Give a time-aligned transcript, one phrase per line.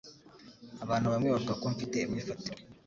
[0.83, 2.61] Abantu bamwe bavuga ko mfite imyifatire